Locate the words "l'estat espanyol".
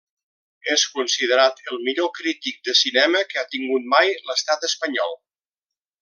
4.31-5.15